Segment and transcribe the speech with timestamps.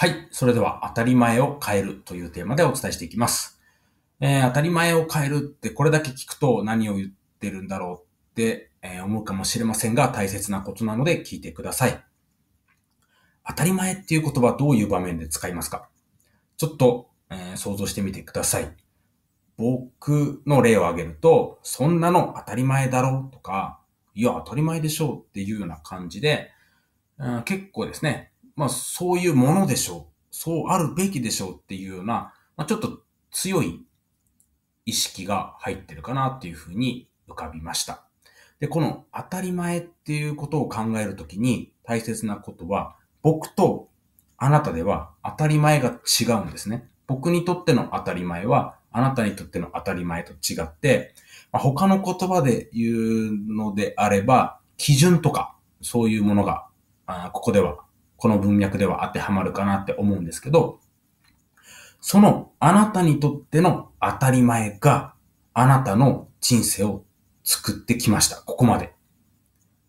[0.00, 0.28] はい。
[0.30, 3.60] それでは、当たり前を変えるというテーマでお伝えしていきます。
[4.18, 12.02] えー当たり前を変えるってこれだけ聞くと何を言ってるんだろうって、えー思うかもしれませんが、大切なことなので聞いてください。
[13.46, 15.90] 当たり前っていう言葉どういう場面で使いますか？
[16.56, 18.74] ちょっと、えー想像してみてください。
[19.58, 23.80] 僕の例を挙げると、そんなの当たり前だろうとか、
[24.14, 26.48] いや、当たり前でしょうっていうような感じで、
[27.18, 28.29] うん結構ですね、
[28.60, 30.26] まあそういうものでしょう。
[30.30, 33.86] そうあるべきでしょうっていうような、まあ、ちょっと強い
[34.84, 38.04] 意識が入ってるかなっていうふうに浮かびました。
[38.58, 43.88] で、この当たり前っていうことを考えるときに大切なことは、僕と
[44.36, 46.86] あなたでは当たり前が違うんですね。
[47.06, 51.14] 僕にとっての当たり前は、あなたにとっての当たり前と違って、
[51.50, 56.66] まあ他の言葉で言うのであれば、基準とか、そういうものが、
[57.06, 57.78] あここでは、
[58.20, 60.78] この文脈では当てはまるかなって思うんですけど、
[62.02, 65.14] そのあなたにとっての当たり前が、
[65.54, 67.02] あなたの人生を
[67.44, 68.36] 作ってきました。
[68.36, 68.92] ここまで。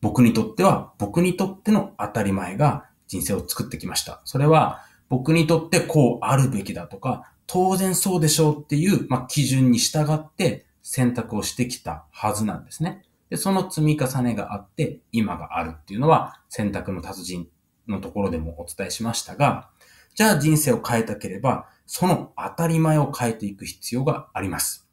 [0.00, 4.22] 僕にとっては、僕にとっての当たり前が人生を作ってきました。
[4.24, 13.02] それは、僕にとってこうあるべきだとか、当然そうでしょうっていう、まあ、基準に従って選択をしてきたはずなんですね。
[13.28, 17.48] で、その積み重ねがあって、今があるっていうのは、選択の達人
[17.90, 19.68] のところでもお伝えしましたが、
[20.14, 24.88] じゃあ人生を変えたければ、その当たり前を変えていく必要があります。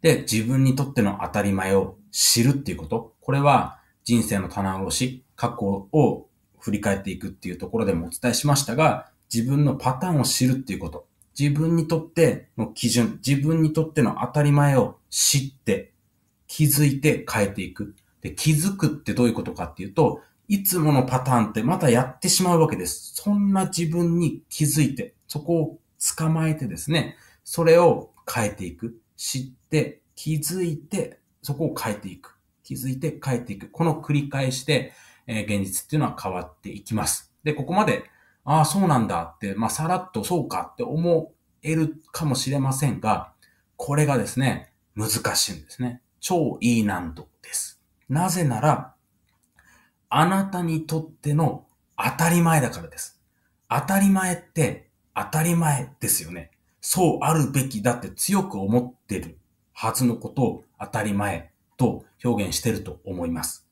[0.00, 3.14] で、自分にとっての当たり前を知るっていうこと。
[3.20, 11.06] これは人生の棚卸し、過去を振り返っていくっていうところでもお伝えしましたが、自分のパターンを知るっていうこと。
[11.38, 15.92] 自分にとっての基準、自分にとっての当たり前を知って、
[16.46, 17.94] 気づいて変えていく。
[18.22, 23.12] で、気づくってどういうことかっていうと、いつものパターンってまたやってしまうわけです。
[23.14, 25.78] そんな自分に気づいて、そこを
[26.16, 28.98] 捕まえてですね、それを変えていく。
[29.16, 32.36] 知って、気づいて、そこを変えていく。
[32.64, 33.68] 気づいて変えていく。
[33.70, 34.92] この繰り返しで、
[35.26, 37.32] えー現実っていうのは変わっていきます。
[37.44, 38.04] で、ここまで、
[38.44, 41.32] ああ、そうなんだって、まあ、さらっとそうかって思
[41.62, 43.32] えるかもしれませんが、
[43.76, 46.00] これがですね、難しいんですね。
[46.20, 47.80] 超いい難度です。
[48.08, 48.94] なぜなら、
[50.10, 53.20] あなたにとっての当たり前だからです。
[53.68, 56.50] 当たり前って当たり前ですよね。
[56.80, 59.38] そうあるべきだって強く思ってる
[59.72, 63.66] はずのことを当たり前と表現してると思います。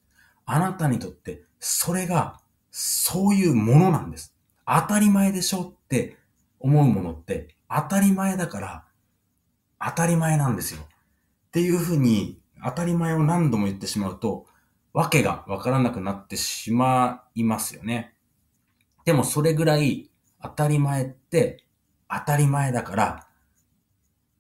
[0.45, 4.35] あなたにとってそれがそういうものなんです。
[4.67, 6.19] 当たり前でしょって
[6.61, 8.85] 思うものって当たり前だから
[9.81, 10.83] 当たり前なんですよ。
[10.83, 10.87] っ
[11.53, 14.47] ていうふうに当たり前を何度も言ってしまうと
[14.97, 18.15] わけがわからなくなってしまいますよね。
[19.05, 20.11] でもそれぐらい
[20.43, 21.67] 当たり前って
[22.09, 23.27] 当たり前だから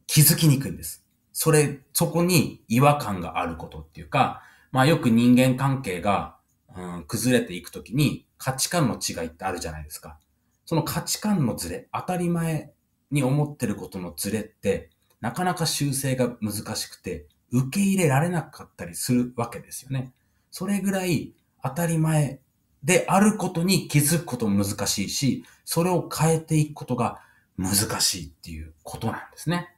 [0.07, 1.05] 気づきにくいんです。
[1.35, 4.41] それ、そこに違和感があることっていうか、
[4.73, 6.39] まあよく人間関係が、
[6.75, 10.19] うん、崩れていくときに価値観の違いってあるじゃないですか。
[10.65, 12.73] その価値観のズレ、当たり前
[13.11, 14.89] に思ってることのズレって、
[15.21, 20.15] なかなか修正が難しくて、受け入れられなかったりするわけですよね。
[20.59, 22.41] それぐらい当たり前
[22.83, 27.21] であることに気づくことも難しいし、それを変えていくことが
[27.59, 29.69] 難しいっていうことなんですね。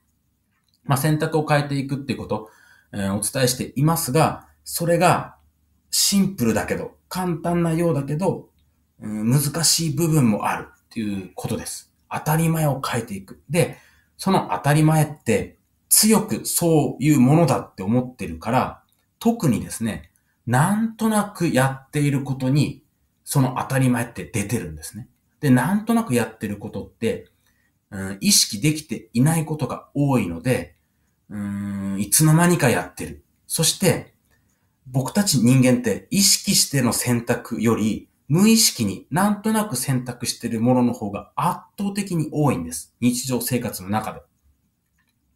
[0.85, 2.49] まあ、選択を変えていくっていうこと、
[2.93, 5.35] えーお伝えしていますが、それが
[5.91, 8.47] シンプルだけど、簡単なようだけど、
[9.01, 11.91] うん難しい部分もあるっていうことです。
[12.09, 13.41] 当たり前を変えていく。
[13.49, 13.75] で、
[14.15, 15.57] その当たり前って
[15.89, 18.81] 強くそういうものだって思ってるから、
[19.19, 20.09] 特にですね、
[20.49, 22.83] なんとなくやっていることに、
[23.23, 25.07] その当たり前って出てるんですね。
[25.41, 27.27] で、なんとなくやってることって、
[27.91, 30.75] うん、意識できていないことが多いので、
[31.29, 33.23] うん、いつの間にかやってる。
[33.45, 34.15] そして、
[34.87, 42.95] 僕たち人間って意識しての選択より、無意識になんとなく選択してるものの方が圧倒的に多いんです。
[43.01, 44.21] 日常生活の中で。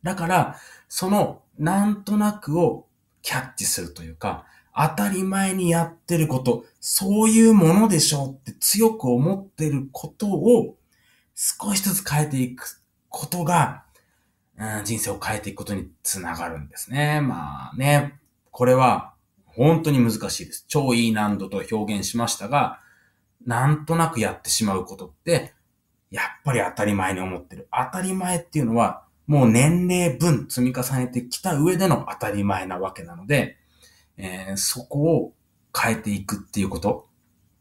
[0.02, 0.56] だから、
[0.90, 2.88] そのなんとなくを
[3.22, 10.76] キャッチするというか、当たり前にやってること、そういうものでしょうって強く思ってることを
[11.36, 13.84] 少しずつ変えていくことが、
[14.58, 17.22] うん人生を変えていくことにつながるんですね。
[17.22, 18.20] まあね、
[18.52, 19.14] これは
[19.46, 20.66] 本当に難しいです。
[20.68, 22.80] 超いい難度と表現しましたが、
[23.46, 25.54] なんとなくやってしまうことって、
[26.12, 27.68] やっぱり当たり前に思ってる。
[27.72, 33.58] 当たり前っていうのは、もう年齢分積み重ねてきた上での当たり前なわけなので、
[34.24, 35.34] えーそこを
[35.78, 37.08] 変えていくっていうこと。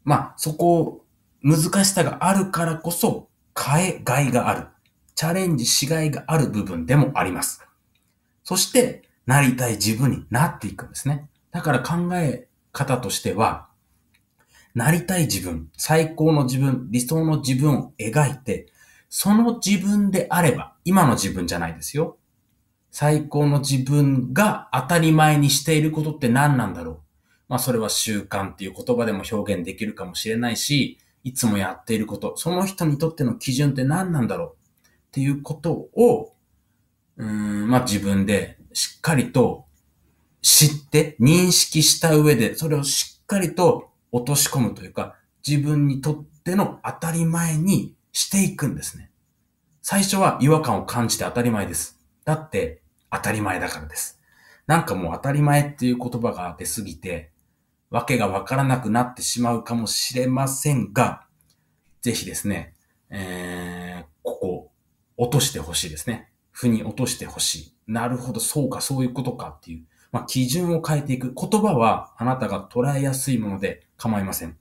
[0.03, 1.05] まあ、そこを
[1.41, 3.27] 難しさがあるからこそ
[3.59, 4.67] 変えがいがある。
[5.15, 7.61] チャレンジしがいがある部分でもあります。
[8.43, 11.29] そして、なりたい自分になっていくんですね。
[11.51, 13.67] だから考え方としては、
[14.75, 18.67] なりたい自分、最高の自分、理想の自分を描いて、
[19.09, 22.17] その自分であれば、今の自分じゃないですよ。
[22.95, 26.99] 最高の自分が当たり前にしていることって何なんだろう？
[27.49, 34.49] まあそれは習慣っていう言葉でも表現できるかもしれないし、いつもやっていること、その人にとっての基準って何なんだろう？
[34.49, 36.35] っていうことを、
[37.17, 39.65] うん、まあ自分でしっかりと
[40.43, 49.09] 知って認識した上で、それをしっかりと落とし込むというか、自分にとっての当たり前にしていくんですね。
[49.81, 51.99] 最初は違和感を感じて当たり前です。
[52.23, 52.82] だって
[53.13, 54.19] 当たり前だからです。
[54.65, 57.31] なんかもう当たり前っていう言葉が出すぎて、
[57.89, 61.27] わけがわからなくなってしまうかもしれませんが、
[62.01, 62.73] ぜひですね、
[63.09, 64.71] えー、ここ、
[65.15, 66.31] 落としてほしいですね。
[66.51, 67.73] 負に落としてほしい。
[67.87, 69.85] なるほど、そうか、そういうことかっていう。
[70.11, 71.33] まあ、基準を変えていく。
[71.33, 74.57] 言葉はあなたが捉えやすいもので構いません。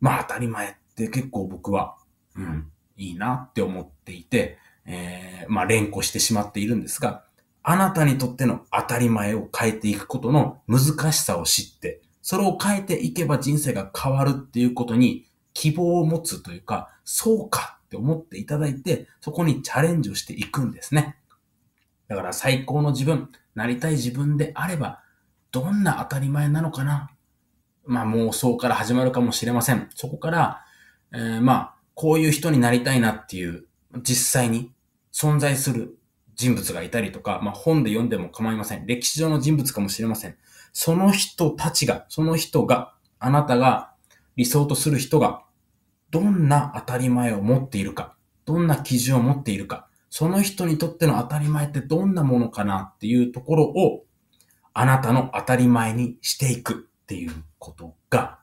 [0.00, 1.96] まあ、当たり前って結構僕は、
[2.36, 7.24] うん、いいなって思っていて、えー、まあ、連呼してしまっているんですが、
[7.66, 21.16] あなたにとっての当たり前を変えていくことの難しさを知って、それを変えていけば人生が変わるっていうことに希望を持つというか、そうかって思っていただいて、そこにチャレンジをしていくんですね。
[22.06, 25.00] だから最高の自分、なりたい自分であれば、
[25.50, 27.10] どんな当たり前なのかな
[27.86, 29.88] まあ妄想から始まるかもしれません。
[29.94, 30.64] そこから、
[31.14, 33.64] えー、まあ、こういう人になりたいなっていう、
[34.02, 34.70] 実際に
[35.12, 35.96] 存在する
[36.36, 38.86] 人物がいたりとか、まあ本で読んでも構いません。
[38.86, 40.36] 歴史上の人物かもしれません。
[40.72, 43.92] その人たちが、その人が、あなたが
[44.36, 45.42] 理想とする人が、
[46.10, 48.14] どんな当たり前を持っているか、
[48.44, 54.04] どんな基準を持っているか、その人にとっての当たり前ってどんなものかなっていうところを、
[54.72, 58.38] あなたの当たり前にしていくっていうことが、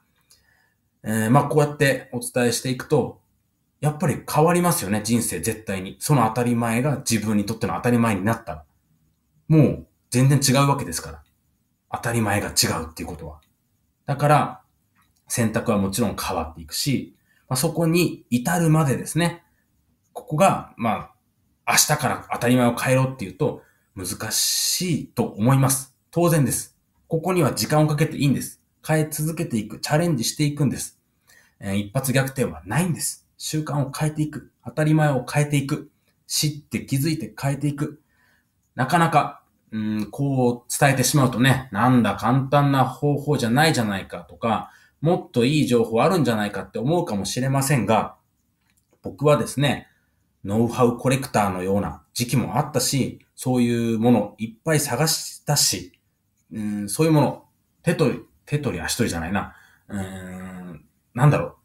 [1.03, 3.20] えー、まあこうやってお伝えしていくと、
[3.81, 5.97] やっぱり変わりますよね、人生絶対に。
[5.99, 8.65] その当たり前が自分にとっての当たり前になったら。
[9.47, 11.23] もう全然違うわけですから。
[11.91, 13.41] 当たり前が違うっていうことは。
[14.05, 14.61] だから、
[15.27, 17.15] 選択はもちろん変わっていくし、
[17.49, 19.43] まあ、そこに至るまでですね。
[20.13, 21.11] ここが、ま
[21.65, 23.63] あ、明日から当たり前を変えろっていうと、
[23.95, 25.95] 難しいと思います。
[26.11, 26.77] 当然です。
[27.07, 28.61] ここには時間をかけていいんです。
[28.85, 30.99] 変え続けていく、チャレンジしていくんです。
[31.59, 33.20] えー、一発逆転はないんです。
[33.43, 34.51] 習慣を変えていく。
[34.63, 35.89] 当たり前を変えていく。
[36.27, 37.99] 知って気づいて変えていく。
[38.75, 39.41] なかなか、
[39.71, 44.69] うん、こう伝えてしまうとね、なんだ簡単な方法じゃないじゃないかとか、
[45.01, 48.15] もっといい情報あるんじゃないかって思うかもしれませんが、
[49.01, 49.87] 僕はですね、
[50.45, 55.99] ノウハウコレクターのような時期もあったし、そういうものいっぱい探したし、
[56.53, 57.45] うん、そういうもの、
[57.81, 59.55] 手取り、手取り足取りじゃないな。
[59.87, 60.85] うん、
[61.15, 61.55] なんだろう。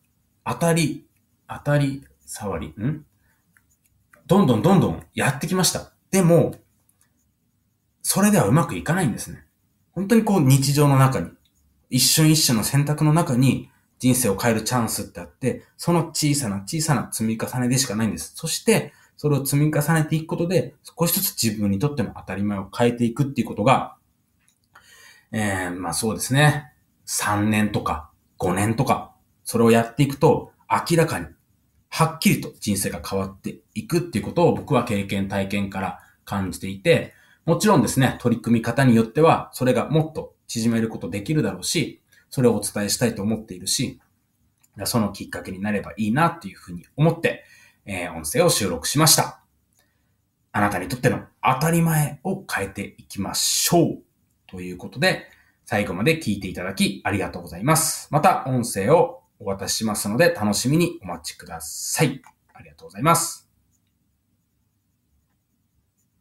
[0.46, 1.05] 当たり、
[1.48, 3.04] 当たり、触り、ん？
[4.26, 5.92] どんどんどんどんやってきました。
[6.10, 6.54] でも、
[8.02, 9.44] それではうまくいかないんですね。
[9.92, 11.30] 本当にこう日常の中に、
[11.90, 18.32] 一瞬一瞬の選択の中に、人生を変えるチャンスってあって、その小さな小さな積み重ねでしかないんです。
[18.34, 23.96] そして、それを積み重ねていくことで、少しずつ自分にとっての当たり前を変えていくっていうことが、
[25.32, 26.72] えー、まあそうですね。
[27.06, 31.26] 3年とか5年とか、それをやっていくと、明らかに、
[31.96, 37.14] はっきりと人生が変わっていくっていうことを僕は経験体験から感じていて、
[37.46, 43.98] もちろんですね、取り組み方によっては、それがもっと縮めることできるだろうし、それをお伝えしたいと思っているし、
[44.84, 47.44] そのきっかけになればいいなっていうふうに思って、
[47.86, 49.40] えー、音声を収録しました。
[50.52, 54.02] あなたにとっての当たり前を変えていきましょう。
[54.46, 55.28] ということで、
[55.64, 58.08] 最後まで聞いていただきありがとうございます。
[58.10, 62.22] また音声をお渡ししますので楽しみにお待ちください。
[62.52, 63.45] ありがとうございます。